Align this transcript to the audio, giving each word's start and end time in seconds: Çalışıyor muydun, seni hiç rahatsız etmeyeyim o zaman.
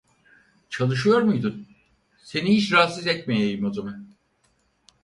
Çalışıyor 0.69 1.21
muydun, 1.21 1.67
seni 2.23 2.55
hiç 2.57 2.71
rahatsız 2.73 3.07
etmeyeyim 3.07 3.65
o 3.65 3.73
zaman. 3.73 4.07